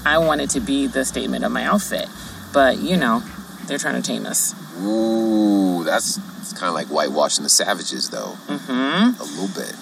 [0.07, 2.09] I want it to be the statement of my outfit.
[2.53, 3.22] But, you know,
[3.66, 4.55] they're trying to tame us.
[4.81, 8.37] Ooh, that's it's kind of like whitewashing the savages, though.
[8.46, 9.20] Mm-hmm.
[9.20, 9.74] A little bit.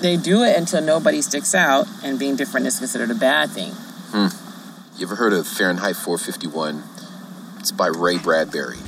[0.00, 3.72] They do it until nobody sticks out, and being different is considered a bad thing.
[4.12, 4.41] Hmm.
[5.02, 6.80] You ever heard of Fahrenheit 451?
[7.58, 8.78] It's by Ray Bradbury.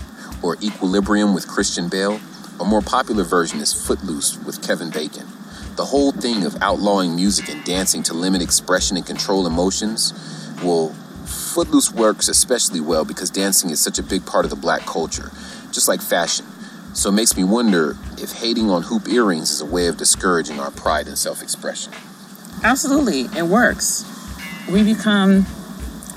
[0.44, 2.20] Or Equilibrium with Christian Bale.
[2.60, 5.26] A more popular version is Footloose with Kevin Bacon.
[5.74, 10.12] The whole thing of outlawing music and dancing to limit expression and control emotions,
[10.62, 10.90] well,
[11.26, 15.32] Footloose works especially well because dancing is such a big part of the black culture,
[15.72, 16.46] just like fashion.
[16.92, 20.60] So it makes me wonder if hating on hoop earrings is a way of discouraging
[20.60, 21.92] our pride and self expression.
[22.62, 24.04] Absolutely, it works.
[24.70, 25.44] We become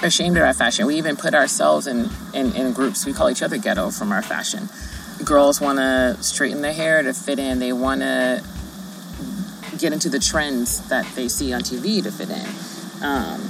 [0.04, 0.86] ashamed of our fashion.
[0.86, 3.06] We even put ourselves in, in, in groups.
[3.06, 4.70] We call each other ghetto from our fashion.
[5.26, 7.60] Girls want to straighten their hair to fit in.
[7.60, 8.44] They want to
[9.78, 13.04] get into the trends that they see on TV to fit in.
[13.04, 13.50] Um,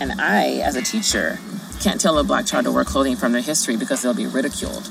[0.00, 1.38] and I, as a teacher,
[1.80, 4.86] can't tell a black child to wear clothing from their history because they'll be ridiculed.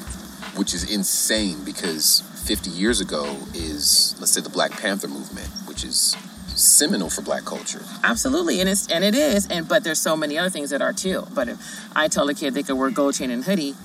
[0.55, 5.83] Which is insane because 50 years ago is, let's say, the Black Panther movement, which
[5.83, 6.15] is
[6.59, 7.81] seminal for black culture.
[8.03, 10.93] Absolutely, and it's and it is, and but there's so many other things that are
[10.93, 11.25] too.
[11.33, 13.75] But if I tell a kid they could wear gold chain and hoodie,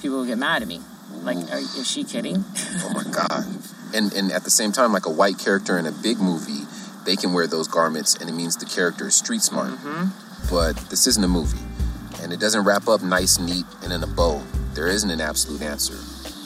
[0.00, 0.80] people will get mad at me.
[1.22, 2.44] Like, are, is she kidding?
[2.84, 3.44] oh my god!
[3.94, 6.62] And and at the same time, like a white character in a big movie,
[7.04, 9.70] they can wear those garments, and it means the character is street smart.
[9.70, 10.48] Mm-hmm.
[10.50, 11.62] But this isn't a movie,
[12.22, 14.42] and it doesn't wrap up nice, neat, and in a bow.
[14.74, 15.94] There isn't an absolute answer.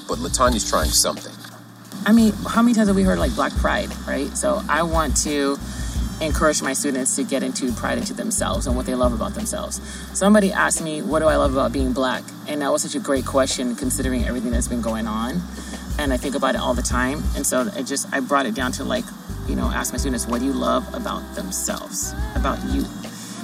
[0.08, 1.32] But Latanya's trying something.
[2.06, 4.28] I mean, how many times have we heard like black pride, right?
[4.36, 5.58] So I want to
[6.20, 9.80] encourage my students to get into pride into themselves and what they love about themselves.
[10.16, 12.22] Somebody asked me, What do I love about being black?
[12.46, 15.40] And that was such a great question considering everything that's been going on.
[15.98, 17.24] And I think about it all the time.
[17.34, 19.04] And so it just, I brought it down to like,
[19.48, 22.84] you know, ask my students, What do you love about themselves, about you?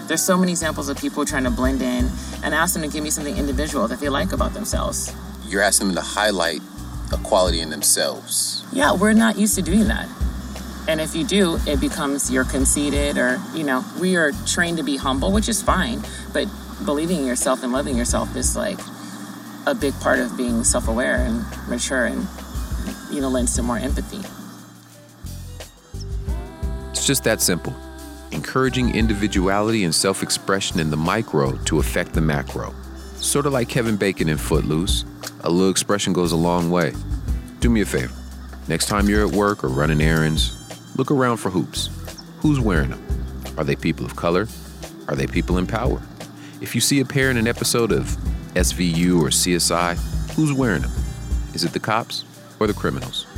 [0.07, 2.09] There's so many examples of people trying to blend in
[2.45, 5.13] and ask them to give me something individual that they like about themselves.
[5.47, 6.61] You're asking them to highlight
[7.13, 8.65] a quality in themselves.
[8.73, 10.09] Yeah, we're not used to doing that.
[10.89, 14.83] And if you do, it becomes you're conceited or, you know, we are trained to
[14.83, 16.03] be humble, which is fine.
[16.33, 16.49] But
[16.85, 18.79] believing in yourself and loving yourself is like
[19.67, 22.27] a big part of being self aware and mature and,
[23.13, 24.21] you know, lends to more empathy.
[26.91, 27.75] It's just that simple.
[28.33, 32.75] Encouraging individuality and self expression in the micro to affect the macro.
[33.23, 35.05] Sort of like Kevin Bacon in Footloose,
[35.45, 36.93] a little expression goes a long way.
[37.61, 38.13] Do me a favor.
[38.67, 40.53] Next time you're at work or running errands,
[40.97, 41.89] look around for hoops.
[42.41, 43.03] Who's wearing them?
[43.57, 44.49] Are they people of color?
[45.07, 46.03] Are they people in power?
[46.61, 48.07] If you see a pair in an episode of
[48.55, 49.97] SVU or CSI,
[50.35, 50.93] who's wearing them?
[51.55, 52.25] Is it the cops
[52.59, 53.29] or the criminals?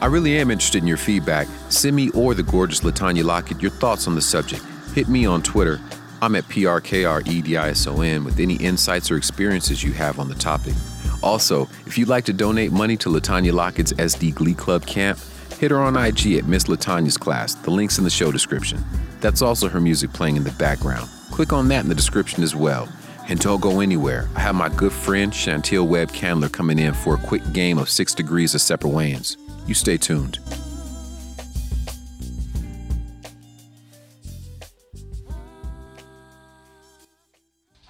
[0.00, 1.46] I really am interested in your feedback.
[1.68, 4.64] Send me or the gorgeous Latanya Lockett your thoughts on the subject.
[4.94, 5.80] Hit me on Twitter.
[6.22, 10.74] I'm at PRKREDISON with any insights or experiences you have on the topic.
[11.20, 15.18] Also, if you'd like to donate money to Latanya Lockett's SD Glee Club camp,
[15.58, 17.56] hit her on IG at Miss Latanya's class.
[17.56, 18.84] The link's in the show description.
[19.20, 21.10] That's also her music playing in the background.
[21.32, 22.88] Click on that in the description as well.
[23.28, 24.28] And don't go anywhere.
[24.36, 27.90] I have my good friend Chantel Webb Candler coming in for a quick game of
[27.90, 29.36] six degrees of separate Wayans.
[29.66, 30.38] You stay tuned.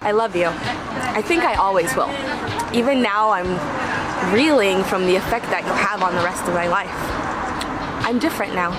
[0.03, 0.47] I love you.
[0.47, 2.11] I think I always will.
[2.75, 6.67] Even now, I'm reeling from the effect that you have on the rest of my
[6.67, 6.89] life.
[8.05, 8.71] I'm different now.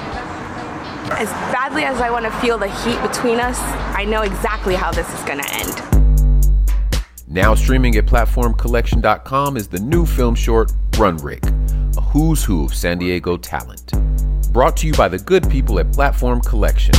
[1.13, 3.59] As badly as I want to feel the heat between us,
[3.97, 5.95] I know exactly how this is going to end.
[7.27, 11.45] Now streaming at platformcollection.com is the new film short Run Rick,
[11.97, 13.93] a who's who of San Diego talent.
[14.53, 16.95] Brought to you by the good people at Platform Collection.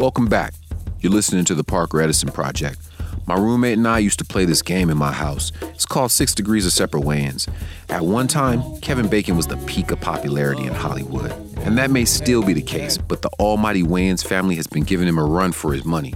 [0.00, 0.54] Welcome back.
[1.00, 2.78] You're listening to the Parker Edison Project.
[3.26, 5.52] My roommate and I used to play this game in my house.
[5.60, 7.46] It's called Six Degrees of Separate Wayans.
[7.90, 11.32] At one time, Kevin Bacon was the peak of popularity in Hollywood.
[11.58, 15.06] And that may still be the case, but the almighty Wayans family has been giving
[15.06, 16.14] him a run for his money.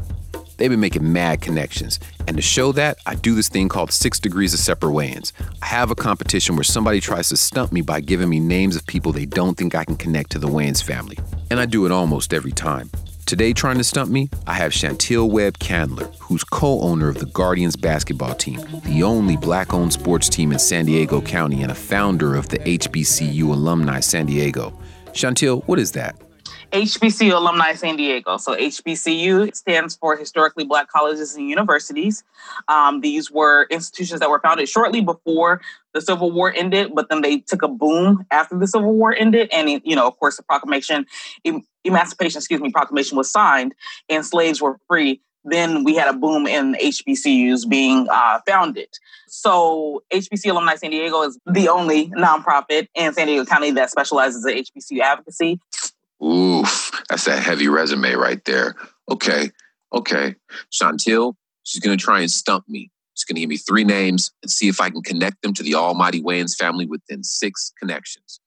[0.57, 2.01] They've been making mad connections.
[2.27, 5.33] And to show that, I do this thing called Six Degrees of Separate Wayans.
[5.61, 8.87] I have a competition where somebody tries to stump me by giving me names of
[8.87, 11.19] people they don't think I can connect to the Wayans family.
[11.51, 12.91] And I do it almost every time.
[13.27, 17.27] Today, trying to stump me, I have Chantil Webb Candler, who's co owner of the
[17.27, 21.75] Guardians basketball team, the only black owned sports team in San Diego County, and a
[21.75, 24.79] founder of the HBCU Alumni San Diego.
[25.13, 26.17] Chantil, what is that?
[26.75, 28.37] HBCU Alumni San Diego.
[28.37, 32.25] So HBCU stands for Historically Black Colleges and Universities.
[32.67, 35.61] Um, these were institutions that were founded shortly before
[35.93, 39.49] the Civil War ended, but then they took a boom after the Civil War ended.
[39.53, 41.07] And, you know, of course, the proclamation,
[41.85, 43.77] Emancipation, excuse me, proclamation was signed
[44.09, 45.21] and slaves were free.
[45.45, 48.89] Then we had a boom in HBCUs being uh, founded.
[49.29, 54.45] So HBC Alumni San Diego is the only nonprofit in San Diego County that specializes
[54.47, 55.61] in HBCU advocacy.
[56.25, 58.75] Oof, that's that heavy resume right there.
[59.11, 59.51] Okay,
[59.93, 60.35] okay.
[60.73, 62.91] Chantil, she's gonna try and stump me.
[63.15, 65.75] She's gonna give me three names and see if I can connect them to the
[65.75, 68.41] almighty Wayans family within six connections.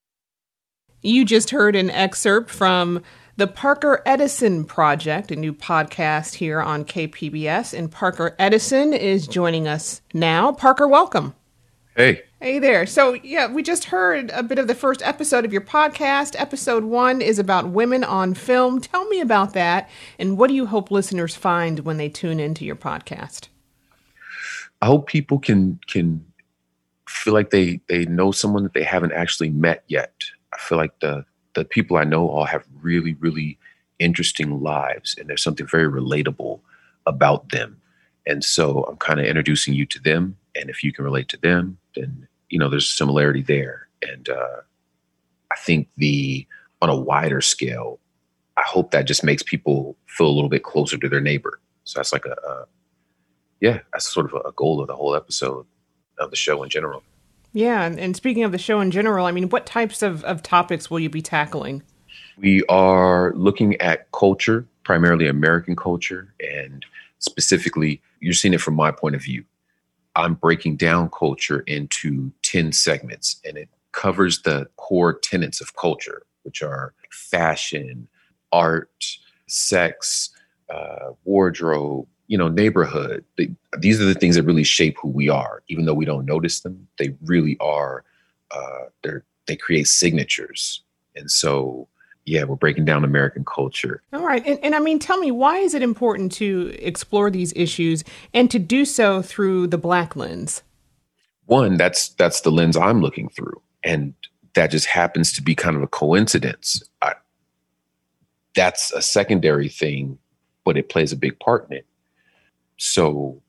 [1.02, 3.02] You just heard an excerpt from
[3.36, 7.72] the Parker Edison Project, a new podcast here on KPBS.
[7.72, 10.50] And Parker Edison is joining us now.
[10.50, 11.34] Parker, welcome.
[11.98, 12.22] Hey.
[12.40, 12.86] Hey there.
[12.86, 16.36] So, yeah, we just heard a bit of the first episode of your podcast.
[16.38, 18.80] Episode one is about women on film.
[18.80, 19.90] Tell me about that.
[20.16, 23.48] And what do you hope listeners find when they tune into your podcast?
[24.80, 26.24] I hope people can can
[27.08, 30.22] feel like they they know someone that they haven't actually met yet.
[30.54, 31.24] I feel like the
[31.54, 33.58] the people I know all have really, really
[33.98, 36.60] interesting lives, and there's something very relatable
[37.06, 37.80] about them.
[38.24, 41.36] And so I'm kind of introducing you to them, and if you can relate to
[41.36, 43.88] them, then you know there's a similarity there.
[44.02, 44.60] And uh,
[45.50, 46.46] I think the
[46.80, 47.98] on a wider scale,
[48.56, 51.60] I hope that just makes people feel a little bit closer to their neighbor.
[51.84, 52.66] So that's like a, a
[53.60, 55.66] yeah, that's sort of a goal of the whole episode
[56.18, 57.02] of the show in general.
[57.52, 60.90] Yeah, and speaking of the show in general, I mean, what types of, of topics
[60.90, 61.82] will you be tackling?
[62.36, 66.84] We are looking at culture, primarily American culture, and
[67.18, 69.44] specifically, you're seeing it from my point of view.
[70.18, 76.22] I'm breaking down culture into 10 segments, and it covers the core tenets of culture,
[76.42, 78.08] which are fashion,
[78.50, 79.06] art,
[79.46, 80.30] sex,
[80.70, 83.24] uh, wardrobe, you know, neighborhood.
[83.36, 86.26] They, these are the things that really shape who we are, even though we don't
[86.26, 86.88] notice them.
[86.98, 88.04] They really are.
[88.50, 90.82] Uh, they're they create signatures,
[91.14, 91.88] and so
[92.28, 94.02] yeah, we're breaking down American culture.
[94.12, 97.52] All right, and, and I mean, tell me why is it important to explore these
[97.56, 98.04] issues
[98.34, 100.62] and to do so through the black lens?
[101.46, 104.12] One, that's that's the lens I'm looking through, and
[104.54, 106.82] that just happens to be kind of a coincidence.
[107.00, 107.14] I,
[108.54, 110.18] that's a secondary thing,
[110.64, 111.86] but it plays a big part in it.
[112.76, 113.40] So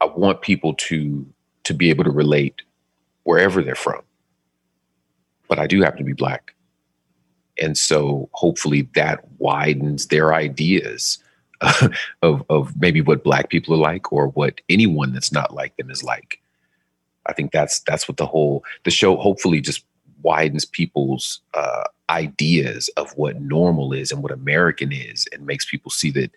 [0.00, 1.26] I want people to
[1.64, 2.62] to be able to relate
[3.24, 4.02] wherever they're from.
[5.48, 6.54] But I do happen to be black.
[7.60, 11.18] And so hopefully that widens their ideas
[12.22, 15.90] of, of maybe what black people are like or what anyone that's not like them
[15.90, 16.40] is like.
[17.26, 19.84] I think that's that's what the whole the show hopefully just
[20.22, 25.90] widens people's uh, ideas of what normal is and what American is and makes people
[25.90, 26.30] see that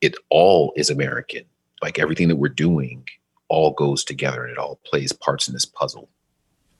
[0.00, 1.44] it all is American.
[1.82, 3.06] Like everything that we're doing
[3.48, 6.08] all goes together and it all plays parts in this puzzle.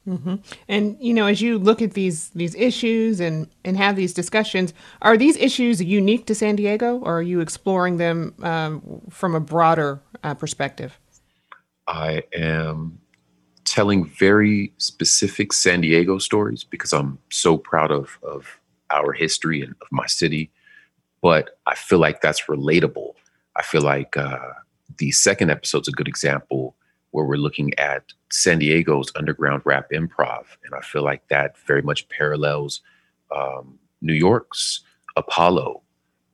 [0.08, 0.36] Mm-hmm.
[0.68, 4.74] And you know, as you look at these these issues and and have these discussions,
[5.02, 9.40] are these issues unique to San Diego, or are you exploring them um, from a
[9.40, 10.98] broader uh, perspective?
[11.86, 12.98] I am
[13.64, 19.74] telling very specific San Diego stories because I'm so proud of of our history and
[19.80, 20.50] of my city
[21.24, 23.14] but I feel like that's relatable.
[23.56, 24.50] I feel like uh,
[24.98, 26.76] the second episode's a good example
[27.14, 31.80] where we're looking at San Diego's underground rap improv, and I feel like that very
[31.80, 32.80] much parallels
[33.30, 34.80] um, New York's
[35.16, 35.80] Apollo.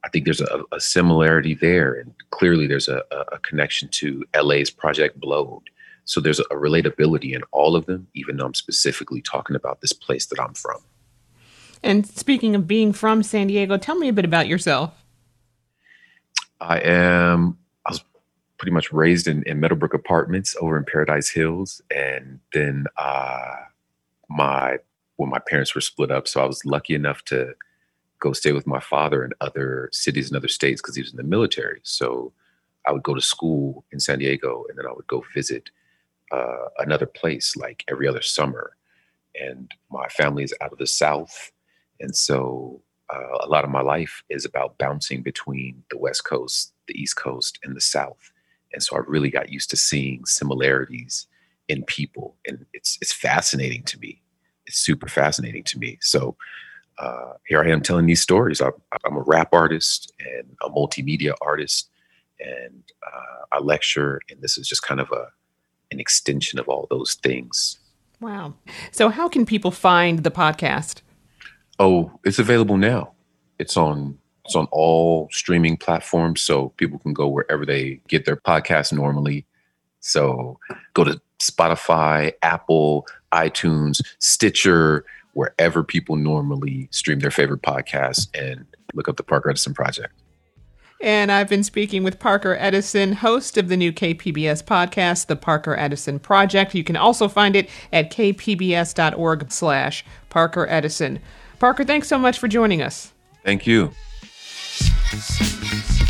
[0.04, 4.70] I think there's a, a similarity there, and clearly there's a, a, connection to LA's
[4.70, 5.64] Project Blowed.
[6.06, 9.92] So there's a relatability in all of them, even though I'm specifically talking about this
[9.92, 10.80] place that I'm from.
[11.82, 14.94] And speaking of being from San Diego, tell me a bit about yourself.
[16.58, 17.58] I am,
[18.60, 21.80] pretty much raised in, in Meadowbrook Apartments over in Paradise Hills.
[21.90, 23.54] And then uh,
[24.28, 24.76] my,
[25.16, 27.54] when my parents were split up, so I was lucky enough to
[28.18, 31.16] go stay with my father in other cities and other states because he was in
[31.16, 31.80] the military.
[31.84, 32.34] So
[32.86, 35.70] I would go to school in San Diego and then I would go visit
[36.30, 38.76] uh, another place like every other summer.
[39.40, 41.50] And my family is out of the South.
[41.98, 46.74] And so uh, a lot of my life is about bouncing between the West Coast,
[46.88, 48.30] the East Coast, and the South.
[48.72, 51.26] And so I really got used to seeing similarities
[51.68, 52.36] in people.
[52.46, 54.22] And it's, it's fascinating to me.
[54.66, 55.98] It's super fascinating to me.
[56.00, 56.36] So
[56.98, 58.60] uh, here I am telling these stories.
[58.60, 58.72] I'm,
[59.04, 61.88] I'm, a rap artist and a multimedia artist,
[62.38, 65.28] and uh, I lecture, and this is just kind of a
[65.90, 67.78] an extension of all those things.
[68.20, 68.54] Wow.
[68.92, 71.00] So, how can people find the podcast?
[71.78, 73.14] Oh, it's available now.
[73.58, 78.36] It's on it's on all streaming platforms, so people can go wherever they get their
[78.36, 79.46] podcast normally.
[80.00, 80.58] So,
[80.94, 89.08] go to Spotify, Apple, iTunes, Stitcher, wherever people normally stream their favorite podcasts, and look
[89.08, 90.12] up the Parker Edison Project.
[91.00, 95.74] And I've been speaking with Parker Edison, host of the new KPBS podcast, The Parker
[95.74, 96.74] Edison Project.
[96.74, 101.18] You can also find it at kpbs.org slash Parker Edison.
[101.58, 103.12] Parker, thanks so much for joining us.
[103.44, 103.92] Thank you.
[105.10, 105.38] Peace.
[105.38, 106.09] Peace.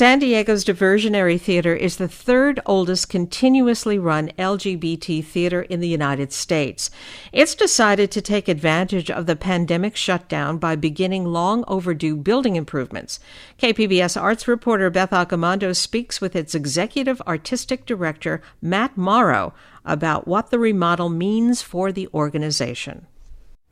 [0.00, 6.32] San Diego's Diversionary Theater is the third oldest continuously run LGBT theater in the United
[6.32, 6.90] States.
[7.32, 13.20] It's decided to take advantage of the pandemic shutdown by beginning long overdue building improvements.
[13.58, 19.52] KPBS arts reporter Beth Accomando speaks with its executive artistic director, Matt Morrow,
[19.84, 23.06] about what the remodel means for the organization.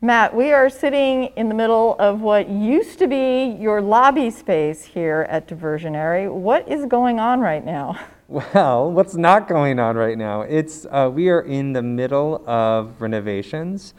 [0.01, 4.85] Matt, we are sitting in the middle of what used to be your lobby space
[4.85, 6.33] here at Diversionary.
[6.33, 7.99] What is going on right now?
[8.31, 10.43] Well, what's not going on right now?
[10.43, 13.95] It's uh, we are in the middle of renovations.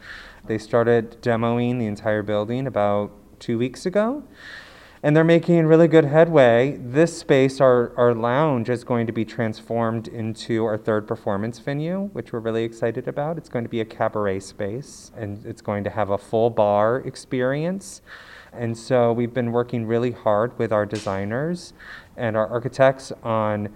[0.46, 4.22] They started demoing the entire building about two weeks ago
[5.02, 6.76] and they're making really good headway.
[6.76, 12.10] This space, our, our lounge, is going to be transformed into our third performance venue,
[12.12, 13.38] which we're really excited about.
[13.38, 16.98] It's going to be a cabaret space, and it's going to have a full bar
[16.98, 18.02] experience.
[18.52, 21.72] And so we've been working really hard with our designers
[22.16, 23.70] and our architects on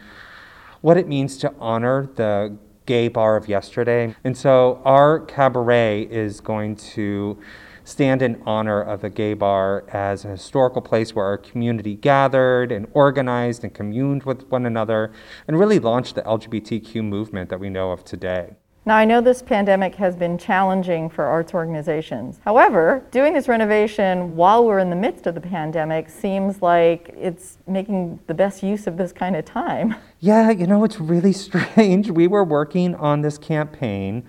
[0.83, 4.15] what it means to honor the gay bar of yesterday.
[4.25, 7.39] And so our cabaret is going to
[7.85, 12.73] stand in honor of the gay bar as a historical place where our community gathered
[12.73, 15.13] and organized and communed with one another
[15.47, 18.57] and really launched the LGBTQ movement that we know of today.
[18.87, 22.39] Now, I know this pandemic has been challenging for arts organizations.
[22.45, 27.57] However, doing this renovation while we're in the midst of the pandemic seems like it's
[27.67, 29.95] making the best use of this kind of time.
[30.21, 32.11] Yeah, you know, it's really strange.
[32.11, 34.25] We were working on this campaign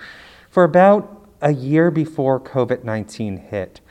[0.49, 3.82] for about a year before COVID 19 hit.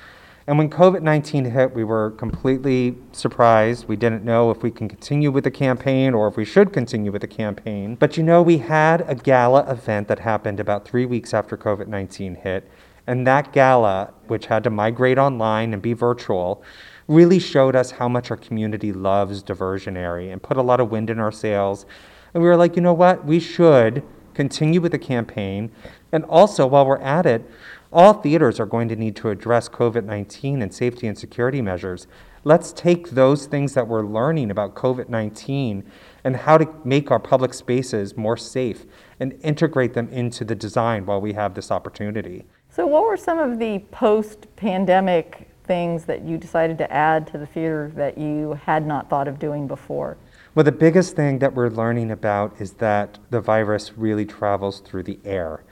[0.46, 3.88] And when COVID 19 hit, we were completely surprised.
[3.88, 7.10] We didn't know if we can continue with the campaign or if we should continue
[7.10, 7.94] with the campaign.
[7.94, 11.88] But you know, we had a gala event that happened about three weeks after COVID
[11.88, 12.68] 19 hit.
[13.06, 16.62] And that gala, which had to migrate online and be virtual,
[17.06, 21.10] really showed us how much our community loves diversionary and put a lot of wind
[21.10, 21.84] in our sails.
[22.32, 23.24] And we were like, you know what?
[23.24, 24.02] We should
[24.34, 25.70] continue with the campaign.
[26.12, 27.48] And also, while we're at it,
[27.92, 32.06] all theaters are going to need to address COVID 19 and safety and security measures.
[32.42, 35.84] Let's take those things that we're learning about COVID 19
[36.24, 38.84] and how to make our public spaces more safe
[39.20, 42.44] and integrate them into the design while we have this opportunity.
[42.68, 47.38] So, what were some of the post pandemic things that you decided to add to
[47.38, 50.16] the theater that you had not thought of doing before?
[50.54, 55.02] Well, the biggest thing that we're learning about is that the virus really travels through
[55.02, 55.64] the air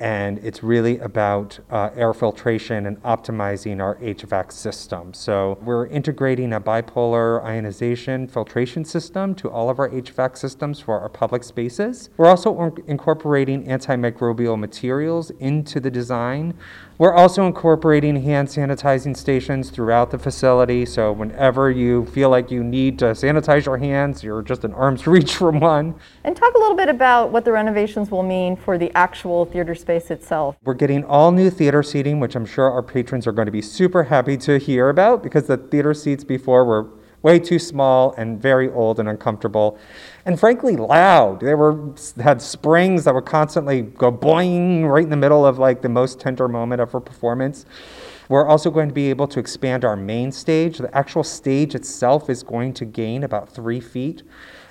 [0.00, 5.12] and it's really about uh, air filtration and optimizing our HVAC system.
[5.12, 11.00] So we're integrating a bipolar ionization filtration system to all of our HVAC systems for
[11.00, 12.10] our public spaces.
[12.16, 16.54] We're also incorporating antimicrobial materials into the design.
[16.98, 20.84] We're also incorporating hand sanitizing stations throughout the facility.
[20.84, 25.06] So whenever you feel like you need to sanitize your hands, you're just an arm's
[25.06, 25.94] reach from one.
[26.24, 29.76] And talk a little bit about what the renovations will mean for the actual theater
[29.76, 30.56] space itself.
[30.64, 33.62] We're getting all new theater seating, which I'm sure our patrons are going to be
[33.62, 38.40] super happy to hear about because the theater seats before were way too small and
[38.40, 39.78] very old and uncomfortable.
[40.24, 41.40] And frankly loud.
[41.40, 45.82] They were had springs that would constantly go boing right in the middle of like
[45.82, 47.66] the most tender moment of her performance.
[48.28, 50.78] We're also going to be able to expand our main stage.
[50.78, 54.22] The actual stage itself is going to gain about three feet.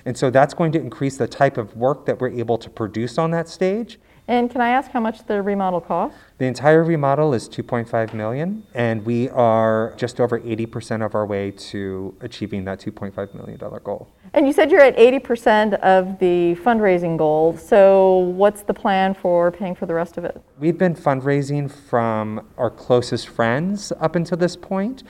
[0.04, 3.18] And so that's going to increase the type of work that we're able to produce
[3.18, 6.14] on that stage and can I ask how much the remodel cost?
[6.36, 11.50] The entire remodel is 2.5 million and we are just over 80% of our way
[11.50, 14.08] to achieving that 2.5 million dollar goal.
[14.34, 17.56] And you said you're at 80% of the fundraising goal.
[17.56, 20.40] So what's the plan for paying for the rest of it?
[20.58, 25.02] We've been fundraising from our closest friends up until this point.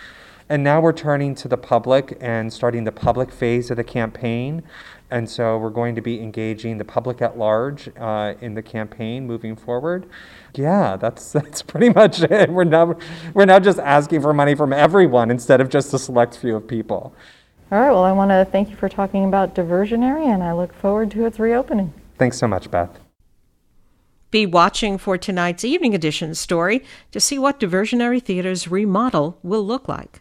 [0.51, 4.63] And now we're turning to the public and starting the public phase of the campaign.
[5.11, 9.27] And so we're going to be engaging the public at large uh, in the campaign
[9.27, 10.07] moving forward.
[10.55, 12.51] Yeah, that's that's pretty much it.
[12.51, 12.97] We're now
[13.35, 16.69] we're now just asking for money from everyone instead of just a select few of
[16.69, 17.15] people.
[17.71, 17.91] All right.
[17.91, 21.27] Well, I want to thank you for talking about Diversionary, and I look forward to
[21.27, 21.93] its reopening.
[22.17, 22.99] Thanks so much, Beth.
[24.31, 29.89] Be watching for tonight's evening edition story to see what Diversionary Theater's remodel will look
[29.89, 30.21] like.